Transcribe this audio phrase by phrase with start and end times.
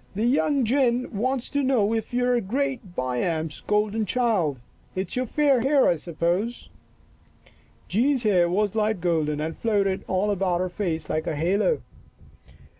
[0.14, 4.60] "The young gin wants to know if you are Great Baiame's golden child.
[4.94, 6.68] It's your fair hair, I suppose."
[7.88, 11.80] Jean's hair was light golden and floated all about her face like a halo.